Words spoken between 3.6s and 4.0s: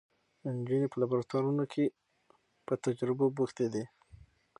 دي.